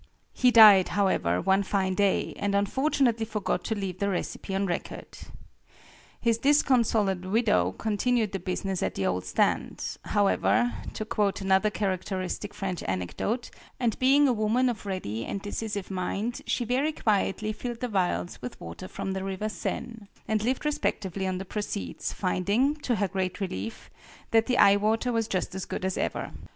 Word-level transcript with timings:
He 0.33 0.49
died, 0.49 0.89
however, 0.97 1.39
one 1.39 1.61
fine 1.61 1.93
day, 1.93 2.33
and 2.39 2.55
unfortunately 2.55 3.23
forgot 3.23 3.63
to 3.65 3.75
leave 3.75 3.99
the 3.99 4.09
recipe 4.09 4.55
on 4.55 4.65
record. 4.65 5.15
"His 6.19 6.39
disconsolate 6.39 7.21
widow 7.23 7.73
continued 7.73 8.31
the 8.31 8.39
business 8.39 8.81
at 8.81 8.95
the 8.95 9.05
old 9.05 9.25
stand," 9.25 9.97
however 10.05 10.73
to 10.95 11.05
quote 11.05 11.39
another 11.41 11.69
characteristic 11.69 12.51
French 12.55 12.81
anecdote 12.87 13.51
and 13.79 13.99
being 13.99 14.27
a 14.27 14.33
woman 14.33 14.69
of 14.69 14.87
ready 14.87 15.23
and 15.23 15.39
decisive 15.39 15.91
mind, 15.91 16.41
she 16.47 16.65
very 16.65 16.93
quietly 16.93 17.53
filled 17.53 17.81
the 17.81 17.87
vials 17.87 18.41
with 18.41 18.59
water 18.59 18.87
from 18.87 19.11
the 19.11 19.23
river 19.23 19.49
Seine, 19.49 20.07
and 20.27 20.43
lived 20.43 20.65
respectably 20.65 21.27
on 21.27 21.37
the 21.37 21.45
proceeds, 21.45 22.11
finding, 22.11 22.73
to 22.77 22.95
her 22.95 23.07
great 23.07 23.39
relief, 23.39 23.91
that 24.31 24.47
the 24.47 24.57
eye 24.57 24.77
water 24.77 25.11
was 25.11 25.27
just 25.27 25.53
as 25.53 25.65
good 25.65 25.85
as 25.85 25.95
ever. 25.95 26.31